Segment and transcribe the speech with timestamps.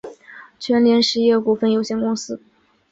[0.57, 2.41] 全联实业股份有限公司